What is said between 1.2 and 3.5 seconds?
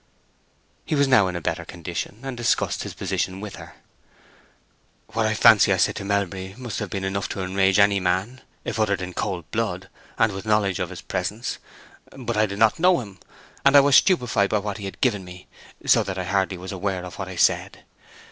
in better condition, and discussed his position